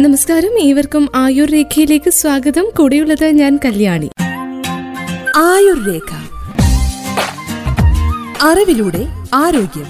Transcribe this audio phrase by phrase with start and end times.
[0.00, 0.58] നമസ്കാരം.
[0.60, 2.66] ഏവർക്കും ആയുർ രേഖയിലേക്ക് സ്വാഗതം.
[2.78, 4.10] കൂടെയുള്ളത് ഞാൻ കല്യാണി.
[5.36, 6.10] ആയുർ രേഖ
[8.42, 9.86] അറിവിലൂടെ ആരോഗ്യം.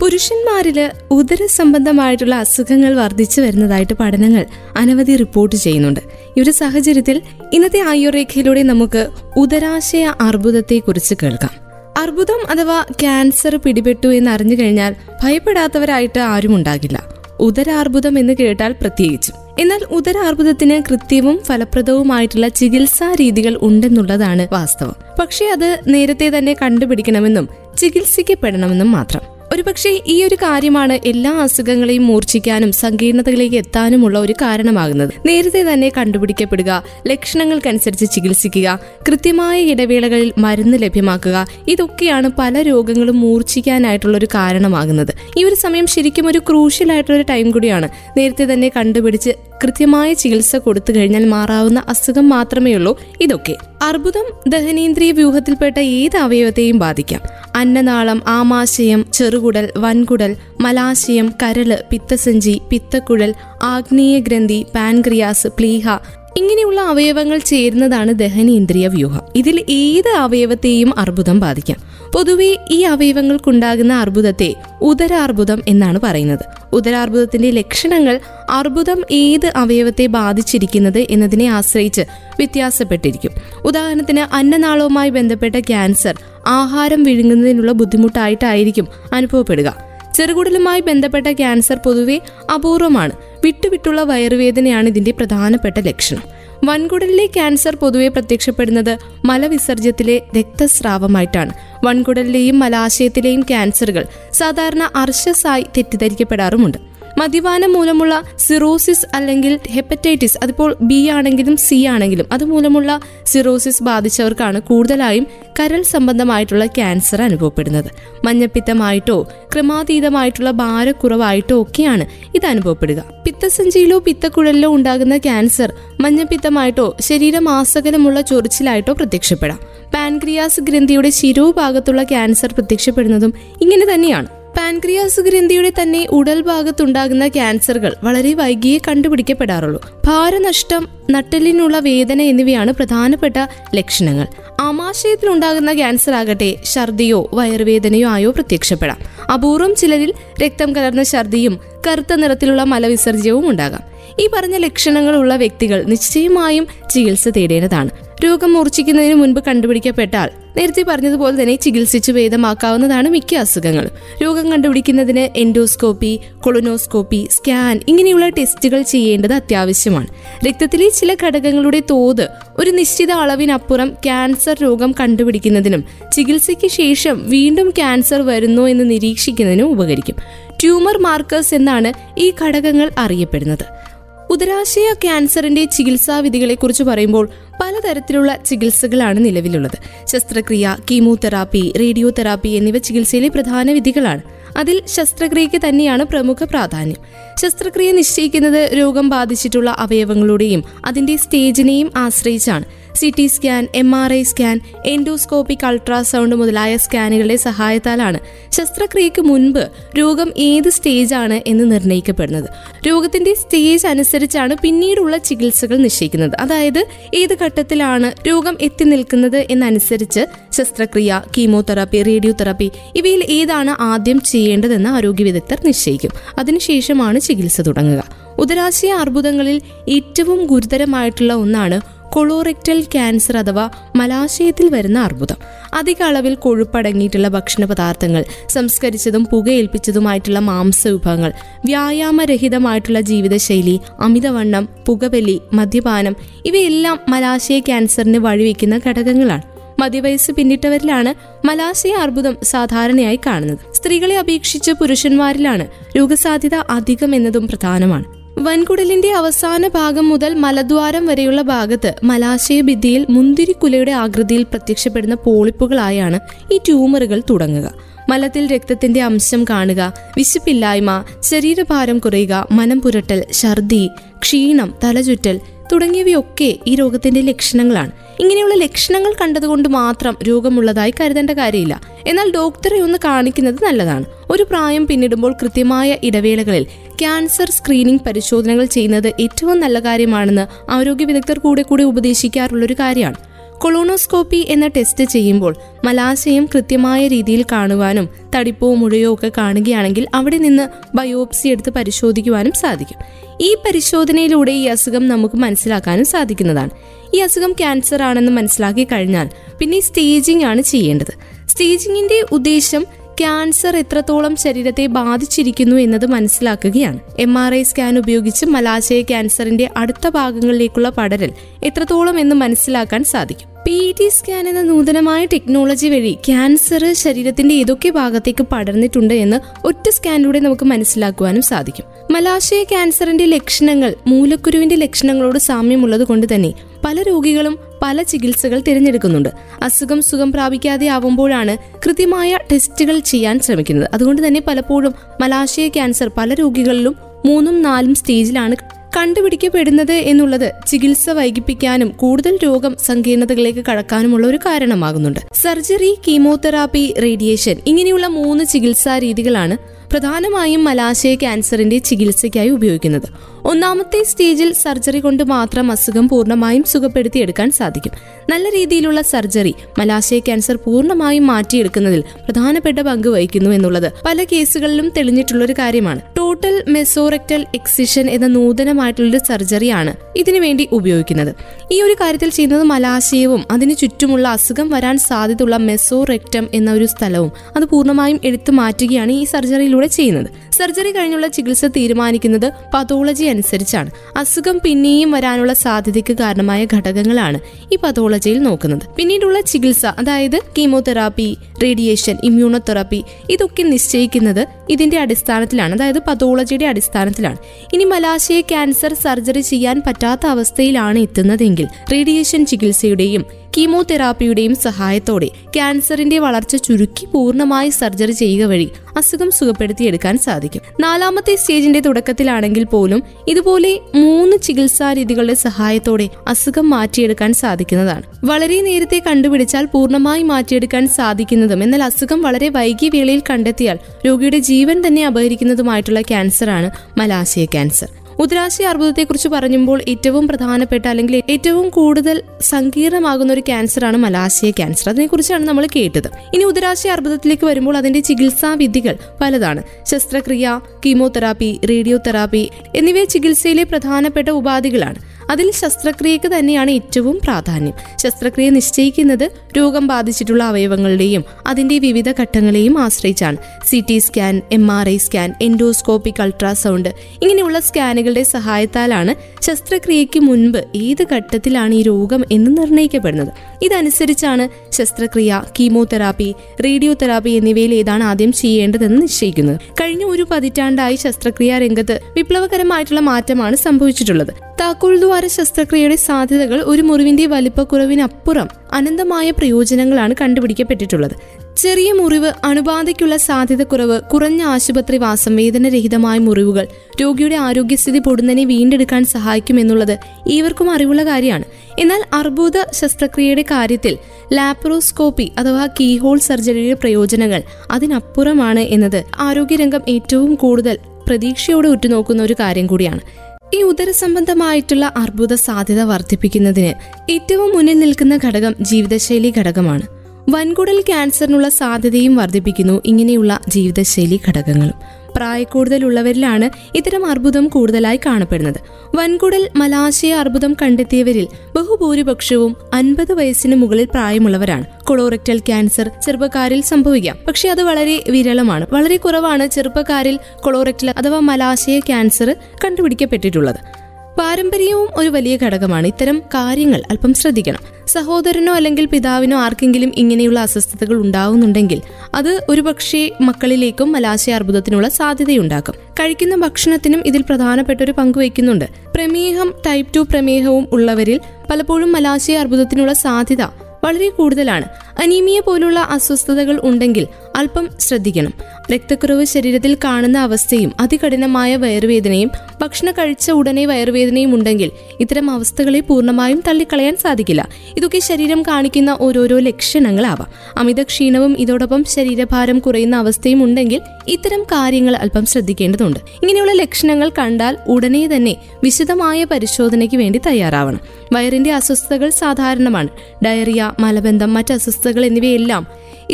[0.00, 4.46] പുരുഷന്മാരിൽ ഉദര സംബന്ധമായിട്ടുള്ള അസുഖങ്ങൾ വർദ്ധിച്ചു വരുന്നതായിട്ട് പഠനങ്ങൾ
[4.76, 6.00] അനവധി റിപ്പോർട്ട് ചെയ്യുന്നുണ്ട്.
[6.38, 11.50] ഈ ഒരു സാഹചര്യത്തിൽ ഇന്നത്തെ ആയുർരേഖയിലൂടെ നമുക്ക് ഉദരാശയ അർബുദത്തെക്കുറിച്ച് കേൾക്കാം.
[11.98, 19.34] അർബുദം അഥവാ ക്യാൻസർ പിടിപെട്ടു എന്ന് അറിഞ്ഞു കഴിഞ്ഞാൽ ഭയപ്പെടാത്തവരായിട്ട് ആരും ഉണ്ടാകില്ല ഉദരാർബുദം എന്ന് കേട്ടാൽ പ്രത്യേകിച്ചും.
[19.58, 24.94] എന്നാൽ ഉദരാർബുദത്തിന് കൃത്യവും ഫലപ്രദവുമായിട്ടുള്ള ചികിത്സാ രീതികൾ ഉണ്ടെന്നുള്ളതാണ് വാസ്തവം.
[25.20, 27.48] പക്ഷേ അത് നേരത്തെ തന്നെ കണ്ടുപിടിക്കണമെന്നും
[27.78, 29.37] ചികിത്സിക്കപ്പെടണമെന്നും മാത്രം.
[29.58, 35.12] ഒരുപക്ഷെ ഈ ഒരു കാര്യമാണ് എല്ലാ അസുഖങ്ങളെയും മൂർച്ഛിക്കാനും സങ്കീർണതകളിലേക്ക് എത്താനുമുള്ള ഒരു കാരണമാകുന്നത്.
[35.26, 45.12] നേരത്തെ തന്നെ കണ്ടുപിടിക്കപ്പെടുക ലക്ഷണങ്ങൾക്കനുസരിച്ച് ചികിത്സിക്കുക കൃത്യമായ ഇടവേളകളിൽ മരുന്ന് ലഭ്യമാക്കുക ഇതൊക്കെയാണ് പല രോഗങ്ങളും മൂർച്ഛിക്കാനായിട്ടുള്ള ഒരു കാരണമാകുന്നത്.
[45.38, 47.88] ഈ ഒരു സമയം ശരിക്കും ഒരു ക്രൂഷ്യൽ ആയിട്ടുള്ള ഒരു ടൈം കൂടിയാണ്.
[48.18, 49.34] നേരത്തെ തന്നെ കണ്ടുപിടിച്ച്
[49.64, 53.56] കൃത്യമായ ചികിത്സ കൊടുത്തു കഴിഞ്ഞാൽ മാറാവുന്ന അസുഖം മാത്രമേ ഉള്ളൂ ഇതൊക്കെ.
[53.82, 57.20] അർബുദം ദഹനേന്ദ്രിയ വ്യൂഹത്തിൽപ്പെട്ട ഏത് അവയവത്തെയും ബാധിക്കാം.
[57.56, 65.88] അന്നനാളം ആമാശയം ചെറുകുടൽ വൻകുടൽ മലാശയം കരൾ പിത്തസഞ്ചി പിത്തക്കുഴൽ ആഗ്നേയ ഗ്രന്ഥി പാൻക്രിയാസ് പ്ലീഹ
[66.36, 69.20] ഇങ്ങനെയുള്ള അവയവങ്ങൾ ചേരുന്നതാണ് ദഹനേന്ദ്രിയ വ്യൂഹം.
[69.36, 71.97] ഇതിൽ ഏത് അവയവത്തെയും അർബുദം ബാധിക്കാം.
[72.14, 76.44] പൊതുവെ ഈ അവയവങ്ങൾക്കുണ്ടാകുന്ന അർബുദത്തെ ഉദരാർബുദം എന്നാണ് പറയുന്നത്.
[76.72, 82.00] ഉദരാർബുദത്തിന്റെ ലക്ഷണങ്ങൾ അർബുദം ഏത് അവയവത്തെ ബാധിച്ചിരിക്കുന്നത് എന്നതിനെ ആശ്രയിച്ച്
[82.38, 83.30] വ്യത്യാസപ്പെട്ടിരിക്കും.
[83.64, 89.76] ഉദാഹരണത്തിന് അന്നനാളവുമായി ബന്ധപ്പെട്ട ക്യാൻസർ ആഹാരം വിഴുങ്ങുന്നതിനുള്ള ബുദ്ധിമുട്ടായിട്ടായിരിക്കും അനുഭവപ്പെടുക.
[90.14, 92.20] ചെറുകുടലുമായി ബന്ധപ്പെട്ട ക്യാൻസർ പൊതുവെ
[92.54, 93.12] അപൂർവമാണ്.
[93.44, 96.37] വിട്ടുവിട്ടുള്ള വയറുവേദനയാണ് ഇതിന്റെ പ്രധാനപ്പെട്ട ലക്ഷണം.
[96.64, 101.52] വൻകുടലിലെ ക്യാൻസർ പൊതുവെ പ്രത്യക്ഷപ്പെടുന്നത് മലവിസർജ്യത്തിലെ രക്തസ്രാവമായിട്ടാണ്.
[101.84, 106.78] വൻകുടലിലെയും മലാശയത്തിലെയും ക്യാൻസറുകൾ സാധാരണ അർഷസായി തെറ്റിദ്ധരിക്കപ്പെടാറുമുണ്ട്.
[107.18, 115.26] മദ്യപാനം മൂലമുള്ള സിറോസിസ് അല്ലെങ്കിൽ ഹെപ്പറ്റൈറ്റിസ് അതിപ്പോൾ ബി ആണെങ്കിലും സി ആണെങ്കിലും അതുമൂലമുള്ള സിറോസിസ് ബാധിച്ചവർക്കാണ് കൂടുതലായും
[115.60, 117.90] കരൾ സംബന്ധമായിട്ടുള്ള ക്യാൻസർ അനുഭവപ്പെടുന്നത്.
[118.24, 123.04] മഞ്ഞപ്പിത്തമായിട്ടോ ക്രമാതീതമായിട്ടുള്ള ഭാരക്കുറവായിട്ടോ ഒക്കെയാണ് ഇത് അനുഭവപ്പെടുക.
[123.26, 129.60] പിത്തസഞ്ചിയിലോ പിത്തക്കുഴലിലോ ഉണ്ടാകുന്ന ക്യാൻസർ മഞ്ഞപ്പിത്തമായിട്ടോ ശരീരമാസകലമുള്ള ചൊറിച്ചിലായിട്ടോ പ്രത്യക്ഷപ്പെടാം.
[129.94, 134.37] പാൻക്രിയാസ് ഗ്രന്ഥിയുടെ ശിരോഭാഗത്തുള്ള ക്യാൻസർ പ്രത്യക്ഷപ്പെടുന്നതും ഇങ്ങനെ തന്നെയാണ്.
[134.56, 140.00] പാൻക്രിയാസ് ഗ്രന്ഥിയുടെ തന്നെ ഉടൽ ഭാഗത്തുണ്ടാകുന്ന ക്യാൻസറുകൾ വളരെ വൈകിയേ കണ്ടുപിടിക്കപ്പെടാറുള്ളൂ.
[140.06, 143.36] ഭാരനഷ്ടം നട്ടലിനുള്ള വേദന എന്നിവയാണ് പ്രധാനപ്പെട്ട
[143.74, 144.26] ലക്ഷണങ്ങൾ.
[144.60, 148.98] ആമാശയത്തിലുണ്ടാകുന്ന ക്യാൻസർ ആകട്ടെ ഛർദിയോ വയറുവേദനയോ ആയോ പ്രത്യക്ഷപ്പെടാം.
[149.32, 150.14] അപൂർവം ചിലരിൽ
[150.44, 153.80] രക്തം കലർന്ന ഛർദിയും കറുത്ത നിറത്തിലുള്ള മലവിസർജ്യവും ഉണ്ടാകാം.
[154.20, 157.90] ഈ പറഞ്ഞ ലക്ഷണങ്ങളുള്ള വ്യക്തികൾ നിശ്ചയമായും ചികിത്സ തേടേണ്ടതാണ്.
[158.24, 163.90] രോഗം മൂർച്ഛിക്കുന്നതിന് മുൻപ് കണ്ടുപിടിക്കപ്പെട്ടാൽ നേരത്തെ പറഞ്ഞതുപോലെ തന്നെ ചികിത്സിച്ച് ഭേദമാക്കാവുന്നതാണ് മിക്ക അസുഖങ്ങളും.
[164.22, 170.06] രോഗം കണ്ടുപിടിക്കുന്നതിന് എൻഡോസ്കോപ്പി കൊളോനോസ്കോപ്പി സ്കാൻ ഇങ്ങനെയുള്ള ടെസ്റ്റുകൾ ചെയ്യേണ്ടത് അത്യാവശ്യമാണ്.
[170.48, 178.62] രക്തത്തിലെ ചില ഘടകങ്ങളുടെ തോത് ഒരു നിശ്ചിത അളവിനപ്പുറം ക്യാൻസർ രോഗം കണ്ടുപിടിക്കുന്നതിനും ചികിത്സയ്ക്ക് ശേഷം വീണ്ടും ക്യാൻസർ വരുന്നു
[178.62, 180.16] എന്ന് നിരീക്ഷിക്കുന്നതിനും ഉപകരിക്കും.
[180.60, 183.87] ട്യൂമർ മാർക്കേഴ്സ് എന്നാണ് ഈ ഘടകങ്ങൾ അറിയപ്പെടുന്നത്.
[184.30, 186.20] ഉദരാശയ ക്യാൻസറിന്റെ ചികിത്സാ
[186.54, 187.28] കുറിച്ച് പറയുമ്പോൾ
[187.60, 190.06] പലതരത്തിലുള്ള ചികിത്സകളാണ് നിലവിലുള്ളത്.
[190.06, 194.22] ശസ്ത്രക്രിയ കീമോതെറാപ്പി റേഡിയോതെറാപ്പി എന്നിവ ചികിത്സയിലെ പ്രധാന വിധികളാണ്.
[194.56, 196.96] അതിൽ ശസ്ത്രക്രിയയ്ക്ക് തന്നെയാണ് പ്രമുഖ പ്രാധാന്യം.
[197.42, 202.64] ശസ്ത്രക്രിയ നിശ്ചയിക്കുന്നത് രോഗം ബാധിച്ചിട്ടുള്ള അവയവങ്ങളുടെയും അതിന്റെ സ്റ്റേജിനെയും ആശ്രയിച്ചാണ്.
[202.98, 208.18] C T scan M R I scan endoscopic ultrasound മുതലായ സ്കാനുകളുടെ സഹായത്താലാണ്.
[208.52, 212.48] ശസ്ത്രക്രിയയ്ക്ക് മുൻപ് രോഗം ഏത് സ്റ്റേജാണ് എന്ന് നിർണയിക്കപ്പെടുന്നത്.
[212.88, 216.36] രോഗത്തിന്റെ സ്റ്റേജ് അനുസരിച്ചാണ് പിന്നീടുള്ള ചികിത്സകൾ നിശ്ചയിക്കുന്നത്.
[216.40, 225.24] അതായത് ഏത് ഘട്ടത്തിലാണ് രോഗം എത്തി നിൽക്കുന്നത് എന്നനുസരിച്ച് ശസ്ത്രക്രിയ കീമോതെറാപ്പി റേഡിയോതെറാപ്പി ഇവയിൽ ഏതാണ് ആദ്യം ചെയ്യേണ്ടതെന്ന് ആരോഗ്യ
[225.24, 228.28] വിദഗ്ധർ നിശ്ചയിക്കും അതിനുശേഷമാണ് ചികിത്സ തുടങ്ങുക.
[228.38, 235.36] ഉദരാശയ അർബുദങ്ങളിൽ ഏറ്റവും ഗുരുതരമായിട്ടുള്ള ഒന്നാണ് കൊളോറെക്ടൽ ക്യാൻസർ അഥവാ മലാശയത്തിൽ വരുന്ന അർബുദം.
[235.74, 241.32] അധിക അളവിൽ കൊഴുപ്പടങ്ങിയിട്ടുള്ള ഭക്ഷണ പദാർത്ഥങ്ങൾ സംസ്കരിച്ചതും പുകയേൽപ്പിച്ചതുമായിട്ടുള്ള മാംസ വിഭവങ്ങൾ
[241.66, 246.16] വ്യായാമരഹിതമായിട്ടുള്ള ജീവിതശൈലി അമിതവണ്ണം പുകവലി മദ്യപാനം
[246.46, 249.42] ഇവയെല്ലാം മലാശയ ക്യാൻസറിന് വഴിവെക്കുന്ന ഘടകങ്ങളാണ്.
[249.80, 251.14] മധ്യവയസ്സ് പിന്നിട്ടവരിലാണ്
[251.46, 253.58] മലാശയ അർബുദം സാധാരണയായി കാണുന്നത്.
[253.74, 255.66] സ്ത്രീകളെ അപേക്ഷിച്ച് പുരുഷന്മാരിലാണ്
[255.96, 258.17] രോഗസാധ്യത അധികം എന്നതും പ്രധാനമാണ്.
[258.38, 266.20] വൻകുടലിന്റെ അവസാന ഭാഗം മുതൽ മലദ്വാരം വരെയുള്ള ഭാഗത്ത് മലാശയ ഭിത്തിയിൽ മുന്തിരിക്കുലയുടെ ആകൃതിയിൽ പ്രത്യക്ഷപ്പെടുന്ന പോളിപ്പുകളായാണ്
[266.54, 267.68] ഈ ട്യൂമറുകൾ തുടങ്ങുക.
[268.08, 270.90] മലത്തിൽ രക്തത്തിന്റെ അംശം കാണുക വിശപ്പില്ലായ്മ
[271.20, 273.90] ശരീരഭാരം കുറയുക മനം പുരട്ടൽ ഛർദി
[274.22, 275.36] ക്ഷീണം തലചുറ്റൽ
[275.72, 277.92] തുടങ്ങിയവയൊക്കെ ഈ രോഗത്തിന്റെ ലക്ഷണങ്ങളാണ്.
[278.20, 281.80] ഇങ്ങനെയുള്ള ലക്ഷണങ്ങൾ കണ്ടതുകൊണ്ട് മാത്രം രോഗമുള്ളതായി കരുതേണ്ട കാര്യമില്ല.
[282.06, 284.04] എന്നാൽ ഡോക്ടറെ ഒന്ന് കാണിക്കുന്നത് നല്ലതാണ്.
[284.30, 286.66] ഒരു പ്രായം പിന്നിടുമ്പോൾ കൃത്യമായ ഇടവേളകളിൽ
[287.00, 293.27] ക്യാൻസർ സ്ക്രീനിംഗ് പരിശോധനകൾ ചെയ്യുന്നത് ഏറ്റവും നല്ല കാര്യമാണെന്ന് ആരോഗ്യ വിദഗ്ധർ കൂടെ കൂടെ ഉപദേശിക്കാറുള്ളൊരു കാര്യമാണ്.
[293.58, 301.48] കൊളോണോസ്കോപ്പി എന്ന ടെസ്റ്റ് ചെയ്യുമ്പോൾ മലാശയം കൃത്യമായ രീതിയിൽ കാണുവാനും തടിപ്പോ മുഴയോ ഒക്കെ കാണുകയാണെങ്കിൽ അവിടെ നിന്ന് ബയോപ്സി
[301.48, 302.98] എടുത്ത് പരിശോധിക്കുവാനും സാധിക്കും.
[303.40, 306.70] ഈ പരിശോധനയിലൂടെ ഈ അസുഖം നമുക്ക് മനസ്സിലാക്കാനും സാധിക്കുന്നതാണ്.
[307.14, 311.12] ഈ അസുഖം ക്യാൻസർ ആണെന്ന് മനസ്സിലാക്കി കഴിഞ്ഞാൽ പിന്നെ സ്റ്റേജിംഗ് ആണ് ചെയ്യേണ്ടത്.
[311.48, 312.86] സ്റ്റേജിങ്ങിന്റെ ഉദ്ദേശം
[313.20, 316.98] ക്യാൻസർ എത്രത്തോളം ശരീരത്തെ ബാധിച്ചിരിക്കുന്നു എന്നത് മനസ്സിലാക്കുകയാണ്.
[317.18, 321.30] എം ആർ ഐ സ്കാൻ ഉപയോഗിച്ച് മലാശയ ക്യാൻസറിന്റെ അടുത്ത ഭാഗങ്ങളിലേക്കുള്ള പടരൽ
[321.62, 323.48] എത്രത്തോളം എന്ന് മനസ്സിലാക്കാൻ സാധിക്കും.
[323.66, 330.40] പി ടി സ്കാൻ എന്ന നൂതനമായ ടെക്നോളജി വഴി ക്യാൻസർ ശരീരത്തിന്റെ ഏതൊക്കെ ഭാഗത്തേക്ക് പടർന്നിട്ടുണ്ട് എന്ന് ഒറ്റ സ്കാനിലൂടെ
[330.40, 331.84] നമുക്ക് മനസ്സിലാക്കുവാനും സാധിക്കും.
[332.10, 336.54] മലാശയ ക്യാൻസറിന്റെ ലക്ഷണങ്ങൾ മൂലക്കുരുവിന്റെ ലക്ഷണങ്ങളോട് സാമ്യമുള്ളത് കൊണ്ട് തന്നെ
[336.84, 339.28] പല രോഗികളും പല ചികിത്സകൾ തിരഞ്ഞെടുക്കുന്നുണ്ട്.
[339.62, 343.90] അസുഖം സുഖം പ്രാപിക്കാതെ ആവുമ്പോഴാണ് കൃത്യമായ ടെസ്റ്റുകൾ ചെയ്യാൻ ശ്രമിക്കുന്നത്.
[343.94, 346.96] അതുകൊണ്ട് തന്നെ പലപ്പോഴും മലാശയ ക്യാൻസർ പല രോഗികളിലും
[347.26, 348.56] മൂന്നും നാലും സ്റ്റേജിലാണ്
[348.96, 355.20] കണ്ടുപിടിക്കപ്പെടുന്നത് എന്നുള്ളത് ചികിത്സ വൈകിപ്പിക്കാനും കൂടുതൽ രോഗം സങ്കീർണതകളിലേക്ക് കടക്കാനുമുള്ള ഒരു കാരണമാകുന്നുണ്ട്.
[355.34, 359.56] സർജറി കീമോതെറാപ്പി റേഡിയേഷൻ ഇങ്ങനെയുള്ള മൂന്ന് ചികിത്സാ രീതികളാണ്
[359.90, 363.37] പ്രധാനമായും മലാശയ ക്യാൻസറിന്റെ ചികിത്സയ്ക്കായി ഉപയോഗിക്കുന്നത്.
[363.44, 367.92] ഒന്നാമത്തെ സ്റ്റേജിൽ സർജറി കൊണ്ട് മാത്രം അസുഖം പൂർണമായും സുഖപ്പെടുത്തിയെടുക്കാൻ സാധിക്കും.
[368.30, 375.52] നല്ല രീതിയിലുള്ള സർജറി മലാശയ ക്യാൻസർ പൂർണമായും മാറ്റിയെടുക്കുന്നതിൽ പ്രധാനപ്പെട്ട പങ്ക് വഹിക്കുന്നു എന്നുള്ളത് പല കേസുകളിലും തെളിഞ്ഞിട്ടുള്ള ഒരു
[375.52, 376.00] കാര്യമാണ്.
[376.16, 381.34] ടോട്ടൽ മെസോറെക്ടൽ എക്സിഷൻ എന്ന നൂതനമായിട്ടുള്ളൊരു സർജറിയാണ് ഇതിനു വേണ്ടി ഉപയോഗിക്കുന്നത്.
[381.72, 387.64] ഈ ഒരു കാര്യത്തിൽ ചെയ്യുന്നത് മലാശയവും അതിനു ചുറ്റുമുള്ള അസുഖം വരാൻ സാധ്യതയുള്ള മെസോറെക്ടം എന്ന ഒരു സ്ഥലവും അത്
[387.64, 390.47] പൂർണമായും എടുത്തു മാറ്റുകയാണ് ഈ സർജറിയിലൂടെ ചെയ്യുന്നത്.
[390.58, 393.90] സർജറി കഴിഞ്ഞുള്ള ചികിത്സ തീരുമാനിക്കുന്നത് പതോളജി അനുസരിച്ചാണ്.
[394.16, 397.38] അസുഖം പിന്നെയും വരാനുള്ള സാധ്യതയ്ക്ക് കാരണമായ ഘടകങ്ങളാണ്
[397.74, 398.84] ഈ പതോളജിയിൽ നോക്കുന്നത്.
[398.96, 401.28] പിന്നീടുള്ള ചികിത്സ അതായത് കീമോതെറാപ്പി
[401.62, 403.00] റേഡിയേഷൻ ഇമ്മ്യൂണോതെറാപ്പി
[403.30, 407.38] ഇതൊക്കെ നിശ്ചയിക്കുന്നത് ഇതിന്റെ അടിസ്ഥാനത്തിലാണ് അതായത് പതോളജിയുടെ അടിസ്ഥാനത്തിലാണ്.
[407.74, 413.24] ഇനി മലാശയ ക്യാൻസർ സർജറി ചെയ്യാൻ പറ്റാത്ത അവസ്ഥയിലാണ് എത്തുന്നതെങ്കിൽ റേഡിയേഷൻ ചികിത്സയുടെയും
[413.58, 420.60] കീമോതെറാപ്പിയുടെയും സഹായത്തോടെ ക്യാൻസറിന്റെ വളർച്ച ചുരുക്കി പൂർണമായി സർജറി ചെയ്യുക വഴി അസുഖം സുഖപ്പെടുത്തിയെടുക്കാൻ സാധിക്കും.
[420.80, 428.02] നാലാമത്തെ സ്റ്റേജിന്റെ തുടക്കത്തിലാണെങ്കിൽ പോലും ഇതുപോലെ മൂന്ന് ചികിത്സാ രീതികളുടെ സഹായത്തോടെ അസുഖം മാറ്റിയെടുക്കാൻ സാധിക്കുന്നതാണ്.
[428.24, 435.06] വളരെ നേരത്തെ കണ്ടുപിടിച്ചാൽ പൂർണമായി മാറ്റിയെടുക്കാൻ സാധിക്കുന്നതും എന്നാൽ അസുഖം വളരെ വൈകിയ വേളയിൽ കണ്ടെത്തിയാൽ രോഗിയുടെ ജീവൻ തന്നെ
[435.06, 438.07] അപഹരിക്കുന്നതുമായിട്ടുള്ള ക്യാൻസറാണ് മലാശയ ക്യാൻസർ.
[438.20, 444.88] ഉദരാശയ അർബുദത്തെക്കുറിച്ച് പറയുമ്പോൾ ഏറ്റവും പ്രധാനപ്പെട്ട അല്ലെങ്കിൽ ഏറ്റവും കൂടുതൽ സങ്കീർണമാകുന്ന ഒരു ക്യാൻസറാണ് മലാശയ ക്യാൻസർ.
[444.88, 446.08] അതിനെക്കുറിച്ചാണ് നമ്മൾ കേട്ടത്.
[446.34, 449.62] ഇനി ഉദരാശയ അർബുദത്തിലേക്ക് വരുമ്പോൾ അതിന്റെ ചികിത്സാ വിധികൾ പലതാണ്.
[449.84, 455.17] ശസ്ത്രക്രിയ കീമോതെറാപ്പി റേഡിയോതെറാപ്പി എന്നിവ ചികിത്സയിലെ പ്രധാനപ്പെട്ട ഉപാധികളാണ്.
[455.30, 457.74] അതിൽ ശസ്ത്രക്രിയക്ക് തന്നെയാണ് ഏറ്റവും പ്രാധാന്യം.
[457.96, 463.36] ശസ്ത്രക്രിയ നിശ്ചയിക്കുന്നത് രോഗം ബാധിച്ചിട്ടുള്ള അവയവങ്ങളുടെയും അതിന്റെ വിവിധ ഘട്ടങ്ങളെയും ആശ്രയിച്ചാണ്.
[463.66, 466.88] C T scan M R I scan endoscopic ultrasound
[467.22, 473.28] ഇങ്ങനെയുള്ള സ്കാനുകളുടെ സഹായത്താലാണ് ശസ്ത്രക്രിയയ്ക്ക് മുൻപ് ഏത് ഘട്ടത്തിലാണ് ഈ രോഗം എന്ന് നിർണയിക്കപ്പെടുന്നത്.
[473.62, 476.34] ഇതനുസരിച്ചാണ് ശസ്ത്രക്രിയ കീമോതെറാപ്പി
[476.64, 479.60] റേഡിയോതെറാപ്പി എന്നിവയിൽ ഏതാണ് ആദ്യം ചെയ്യേണ്ടതെന്ന് നിശ്ചയിക്കുന്നത്.
[479.80, 484.34] കഴിഞ്ഞ ഒരു പതിറ്റാണ്ടായി ശസ്ത്രക്രിയാ രംഗത്ത് വിപ്ലവകരമായിട്ടുള്ള മാറ്റമാണ് സംഭവിച്ചിട്ടുള്ളത്.
[484.60, 491.14] താക്കോൽ ദ്വാര ശസ്ത്രക്രിയയുടെ സാധ്യതകൾ ഒരു മുറിവിന്റെ വലിപ്പക്കുറവിനപ്പുറം അനന്തമായ പ്രയോജനങ്ങളാണ് കണ്ടുപിടിക്കപ്പെട്ടിട്ടുള്ളത്.
[491.56, 496.66] ചെറിയ മുറിവ് അണുബാധയ്ക്കുള്ള സാധ്യത കുറവ് കുറഞ്ഞ ആശുപത്രി വാസം വേദനരഹിതമായ മുറിവുകൾ
[497.02, 499.98] രോഗിയുടെ ആരോഗ്യസ്ഥിതി പൊടുന്നനെ വീണ്ടെടുക്കാൻ സഹായിക്കുമെന്നുള്ളത്
[500.30, 501.44] ഏവർക്കും അറിവുള്ള കാര്യമാണ്.
[501.78, 503.96] എന്നാൽ അർബുദ ശസ്ത്രക്രിയയുടെ കാര്യത്തിൽ
[504.32, 513.27] ലാപ്രോസ്കോപ്പി അഥവാ കീഹോൾ സർജറിയുടെ പ്രയോജനങ്ങൾ അതിനപ്പുറമാണ് എന്നത് ആരോഗ്യരംഗം ഏറ്റവും കൂടുതൽ പ്രതീക്ഷയോടെ ഉറ്റുനോക്കുന്ന ഒരു കാര്യം കൂടിയാണ്.
[513.54, 516.72] ഈ ഉദരസംബന്ധമായിട്ടുള്ള അർബുദ സാധ്യത വർദ്ധിപ്പിക്കുന്നതിന്
[517.10, 519.82] ഏറ്റവും മുന്നിൽ നിൽക്കുന്ന ഘടകം ജീവിതശൈലി ഘടകമാണ്.
[520.30, 524.97] വൻകുടൽ ക്യാൻസറിനുള്ള സാധ്യതയും വർദ്ധിപ്പിക്കുന്നു ഇങ്ങനെയുള്ള ജീവിതശൈലി ഘടകങ്ങളും.
[525.18, 528.56] പ്രായക്കൂടുതലുള്ളവരിലാണ് ഇത്തരം അർബുദം കൂടുതലായി കാണപ്പെടുന്നത്.
[528.94, 534.64] വൻകുടൽ മലാശയ അർബുദം കണ്ടെത്തിയവരിൽ ബഹുഭൂരിപക്ഷവും അൻപത് വയസ്സിന് മുകളിൽ പ്രായമുള്ളവരാണ്.
[534.84, 537.16] കൊളോറക്ടൽ ക്യാൻസർ ചെറുപ്പക്കാരിൽ സംഭവിക്കാം.
[537.26, 538.66] പക്ഷെ അത് വളരെ വിരളമാണ്.
[538.72, 543.87] വളരെ കുറവാണ് ചെറുപ്പക്കാരിൽ കൊളോറക്ടൽ അഥവാ മലാശയ ക്യാൻസർ കണ്ടുപിടിക്കപ്പെട്ടിട്ടുള്ളത്.
[544.18, 545.86] പാരമ്പര്യവും ഒരു വലിയ ഘടകമാണ്.
[545.86, 547.58] ഇത്തരം കാര്യങ്ങൾ അല്പം ശ്രദ്ധിക്കണം.
[547.86, 551.80] സഹോദരനോ അല്ലെങ്കിൽ പിതാവിനോ ആർക്കെങ്കിലും ഇങ്ങനെയുള്ള അസ്വസ്ഥതകൾ ഉണ്ടാവുന്നുണ്ടെങ്കിൽ
[552.14, 555.74] അത് ഒരുപക്ഷെ മക്കളിലേക്കും മലാശയ അർബുദത്തിനുള്ള സാധ്യതയുണ്ടാക്കും.
[555.74, 561.20] കഴിക്കുന്ന ഭക്ഷണത്തിനും ഇതിൽ പ്രധാനപ്പെട്ട ഒരു പങ്ക് വയ്ക്കുന്നുണ്ട് പ്രമേഹം ടൈപ്പ് ടു പ്രമേഹവും ഉള്ളവരിൽ
[561.50, 563.42] പലപ്പോഴും മലാശയ അർബുദത്തിനുള്ള സാധ്യത
[563.84, 564.64] വളരെ കൂടുതലാണ്.
[565.00, 568.32] അനീമിയ പോലുള്ള അസ്വസ്ഥതകൾ ഉണ്ടെങ്കിൽ അല്പം ശ്രദ്ധിക്കണം.
[568.72, 572.30] രക്തക്കുറവ് ശരീരത്തിൽ കാണുന്ന അവസ്ഥയും അതികഠിനമായ വയറുവേദനയും
[572.62, 577.48] ഭക്ഷണം കഴിച്ച ഉടനെ വയറുവേദനയും ഉണ്ടെങ്കിൽ ഇത്തരം അവസ്ഥകളെ പൂർണമായും തള്ളിക്കളയാൻ സാധിക്കില്ല.
[577.76, 580.28] ഇതൊക്കെ ശരീരം കാണിക്കുന്ന ഓരോരോ ലക്ഷണങ്ങളാവാം.
[580.58, 586.00] അമിത ക്ഷീണവും ഇതോടൊപ്പം ശരീരഭാരം കുറയുന്ന അവസ്ഥയും ഉണ്ടെങ്കിൽ ഇത്തരം കാര്യങ്ങൾ അല്പം ശ്രദ്ധിക്കേണ്ടതുണ്ട്.
[586.00, 590.80] ഇങ്ങനെയുള്ള ലക്ഷണങ്ങൾ കണ്ടാൽ ഉടനെ തന്നെ വിശദമായ പരിശോധനയ്ക്ക് വേണ്ടി തയ്യാറാവണം.
[591.12, 592.88] വയറിന്റെ അസ്വസ്ഥതകൾ സാധാരണമാണ്.
[593.24, 594.54] ഡയറിയ മലബന്ധം മറ്റ്
[594.88, 595.62] അസ്വസ്ഥതകൾ എന്നിവയെല്ലാം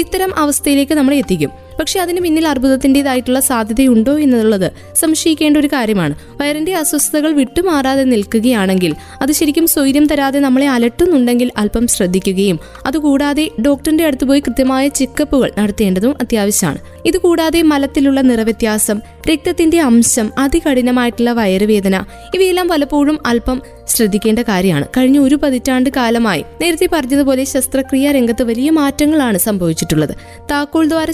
[0.02, 1.50] ഇത്തരം അവസ്ഥയിലേക്ക് നമ്മളെ എത്തിക്കും.
[1.78, 6.14] പക്ഷെ അതിന് പിന്നിൽ അർബുദത്തിന്റെതായിട്ടുള്ള സാധ്യതയുണ്ടോ എന്നുള്ളത് സംശയിക്കേണ്ട ഒരു കാര്യമാണ്.
[6.40, 14.24] വയറിന്റെ അസ്വസ്ഥതകൾ വിട്ടുമാറാതെ നിൽക്കുകയാണെങ്കിൽ അത് ശരിക്കും സ്വൈര്യം തരാതെ നമ്മളെ അലട്ടുന്നുണ്ടെങ്കിൽ അല്പം ശ്രദ്ധിക്കുകയും അതുകൂടാതെ ഡോക്ടറിന്റെ അടുത്ത്
[14.24, 16.78] പോയി കൃത്യമായ ചെക്കപ്പുകൾ നടത്തേണ്ടതും അത്യാവശ്യമാണ്.
[17.04, 19.00] ഇതുകൂടാതെ മലത്തിലുള്ള നിറവ്യത്യാസം
[19.30, 22.04] രക്തത്തിന്റെ അംശം അതികഠിനമായിട്ടുള്ള വയറുവേദന
[22.34, 24.86] ഇവയെല്ലാം പലപ്പോഴും അല്പം ശ്രദ്ധിക്കേണ്ട കാര്യമാണ്.
[24.96, 30.14] കഴിഞ്ഞ ഒരു പതിറ്റാണ്ട് കാലമായി നേരത്തെ പറഞ്ഞതുപോലെ ശസ്ത്രക്രിയ രംഗത്ത് വലിയ മാറ്റങ്ങളാണ് സംഭവിച്ചിട്ടുള്ളത്.
[30.50, 31.10] താക്കോൽ ദ്വാര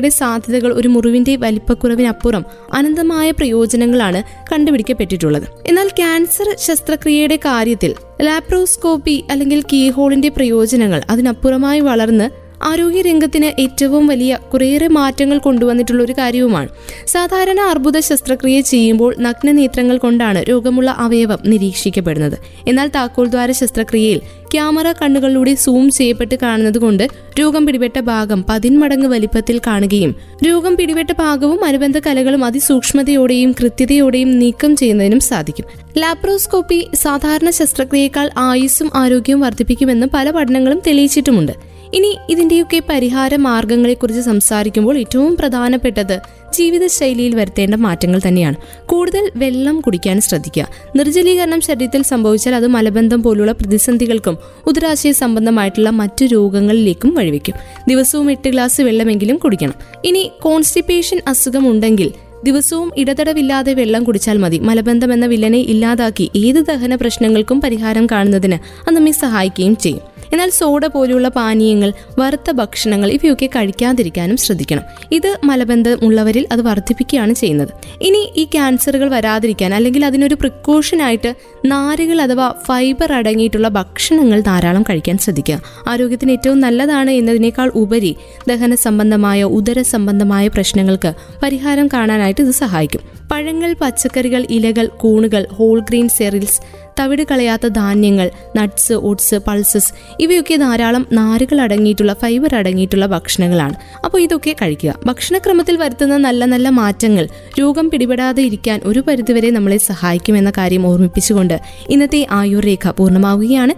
[0.00, 5.42] ശസ്ത്രക്രിയയുടെ സാധ്യതകൾ ഒരു മുറിവിന്റെ വലിപ്പക്കുറവിനപ്പുറം അനന്തമായ പ്രയോജനങ്ങളാണ് കണ്ടുപിടിക്കപ്പെട്ടിട്ടുള്ളത്.
[5.66, 15.38] എന്നാൽ ക്യാൻസർ ശസ്ത്രക്രിയയുടെ കാര്യത്തിൽ ലാപ്രോസ്കോപ്പി അല്ലെങ്കിൽ കീഹോളിന്റെ പ്രയോജനങ്ങൾ അതിനപ്പുറമായി വളർന്ന് ആരോഗ്യരംഗത്തിന് ഏറ്റവും വലിയ കുറേയേറെ മാറ്റങ്ങൾ
[15.38, 16.68] കൊണ്ടുവന്നിട്ടുള്ള ഒരു കാര്യവുമാണ്.
[17.06, 22.38] സാധാരണ അർബുദ ശസ്ത്രക്രിയ ചെയ്യുമ്പോൾ നഗ്നനേത്രങ്ങൾ കൊണ്ടാണ് രോഗമുള്ള അവയവം നിരീക്ഷിക്കപ്പെടുന്നത്.
[22.68, 27.08] എന്നാൽ താക്കോൽദ്വാര ശസ്ത്രക്രിയയിൽ ക്യാമറ കണ്ണുകളിലൂടെ സൂം ചെയ്യപ്പെട്ട് കാണുന്നത് കൊണ്ട്
[27.40, 30.16] രോഗം പിടിപെട്ട ഭാഗം പതിന്മടങ്ങ് വലിപ്പത്തിൽ കാണുകയും
[30.48, 35.64] രോഗം പിടിപെട്ട ഭാഗവും അനുബന്ധ കലകളും അതിസൂക്ഷ്മതയോടെയും കൃത്യതയോടെയും നീക്കം ചെയ്യുന്നതിനും സാധിക്കും.
[35.98, 41.69] ലാപ്രോസ്കോപ്പി സാധാരണ ശസ്ത്രക്രിയേക്കാൾ ആയുസ്സും ആരോഗ്യവും വർദ്ധിപ്പിക്കുമെന്ന് പല പഠനങ്ങളും തെളിയിച്ചിട്ടുമുണ്ട്.
[41.94, 46.20] ഇനി ഇതിന്റെയൊക്കെ പരിഹാര മാർഗങ്ങളെക്കുറിച്ച് സംസാരിക്കുമ്പോൾ ഏറ്റവും പ്രധാനപ്പെട്ടത്
[46.52, 48.54] ജീവിതശൈലിയിൽ വരുത്തേണ്ട മാറ്റങ്ങൾ തന്നെയാണ്.
[48.86, 50.68] കൂടുതൽ വെള്ളം കുടിക്കാൻ ശ്രദ്ധിക്കുക.
[50.96, 57.54] നിർജലീകരണം ശരീരത്തിൽ സംഭവിച്ചാൽ അത് മലബന്ധം പോലുള്ള പ്രതിസന്ധികൾക്കും ഉദരാശയ സംബന്ധമായിട്ടുള്ള മറ്റു രോഗങ്ങളിലേക്കും വഴിവെക്കും.
[57.88, 59.74] ദിവസവും എട്ട് ഗ്ലാസ് വെള്ളമെങ്കിലും കുടിക്കണം.
[60.04, 62.12] ഇനി കോൺസ്റ്റിപ്പേഷൻ അസുഖം ഉണ്ടെങ്കിൽ
[62.44, 64.58] ദിവസവും ഇടതടവില്ലാതെ വെള്ളം കുടിച്ചാൽ മതി.
[64.58, 70.09] മലബന്ധം എന്ന വില്ലനെ ഇല്ലാതാക്കി ഏത് ദഹന പ്രശ്നങ്ങൾക്കും പരിഹാരം കാണുന്നതിന് അത് നമ്മെ സഹായിക്കുകയും ചെയ്യും.
[70.32, 74.82] എന്നാൽ സോഡ പോലെയുള്ള പാനീയങ്ങൾ വറുത്ത ഭക്ഷണങ്ങൾ ഇവയൊക്കെ കഴിക്കാതിരിക്കാനും ശ്രദ്ധിക്കണം.
[75.12, 77.68] ഇത് മലബന്ധമുള്ളവരിൽ അത് വർദ്ധിപ്പിക്കുകയാണ് ചെയ്യുന്നത്.
[78.02, 81.34] ഇനി ഈ ക്യാൻസറുകൾ വരാതിരിക്കാൻ അല്ലെങ്കിൽ അതിനൊരു പ്രിക്കോഷനായിട്ട്
[81.64, 85.62] നാരുകൾ അഥവാ ഫൈബർ അടങ്ങിയിട്ടുള്ള ഭക്ഷണങ്ങൾ ധാരാളം കഴിക്കാൻ ശ്രദ്ധിക്കുക.
[85.88, 88.16] ആരോഗ്യത്തിന് ഏറ്റവും നല്ലതാണ് എന്നതിനേക്കാൾ ഉപരി
[88.48, 93.00] ദഹന സംബന്ധമായ ഉദര സംബന്ധമായ പ്രശ്നങ്ങൾക്ക് പരിഹാരം കാണാനായിട്ട് ഇത് സഹായിക്കും.
[93.32, 96.60] പഴങ്ങൾ പച്ചക്കറികൾ ഇലകൾ കൂണുകൾ ഹോൾ ഗ്രീൻ സെറിൽസ്
[97.00, 103.76] തവിട് കളയാത്ത ധാന്യങ്ങൾ നട്ട്സ് ഓട്സ് പൾസസ് ഇവയൊക്കെ ധാരാളം നാരുകൾ അടങ്ങിയിട്ടുള്ള ഫൈബർ അടങ്ങിയിട്ടുള്ള ഭക്ഷണങ്ങളാണ്.
[104.04, 104.94] അപ്പോൾ ഇതൊക്കെ കഴിക്കുക.
[105.06, 107.26] ഭക്ഷണക്രമത്തിൽ വരുത്തുന്ന നല്ല നല്ല മാറ്റങ്ങൾ
[107.60, 111.56] രോഗം പിടിപെടാതെ ഇരിക്കാൻ ഒരു പരിധിവരെ നമ്മളെ സഹായിക്കുമെന്ന കാര്യം ഓർമ്മിപ്പിച്ചുകൊണ്ട്
[111.88, 113.74] ഇന്നത്തെ ആയുർ രേഖ പൂർണമാവുകയാണ്.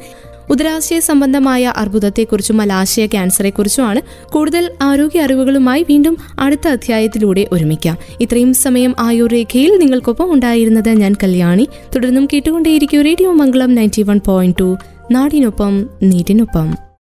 [0.50, 4.00] ഉദരാശയ സംബന്ധമായ അർബുദത്തെക്കുറിച്ചും മലാശയ ക്യാൻസറെക്കുറിച്ചുമാണ്
[4.32, 7.98] കൂടുതൽ ആരോഗ്യ അറിവുകളുമായി വീണ്ടും അടുത്ത അധ്യായത്തിലൂടെ ഒരുമിക്കാം.
[8.20, 11.68] ഇത്രയും സമയം ആയുർ രേഖയിൽ നിങ്ങൾക്കൊപ്പം ഉണ്ടായിരുന്നത് ഞാൻ കല്യാണി.
[11.94, 14.76] തുടർന്നും കേട്ടുകൊണ്ടേയിരിക്കും radio Mangalam ninety one point two.
[15.10, 16.91] നാടിനൊപ്പം നീറ്റിനൊപ്പം.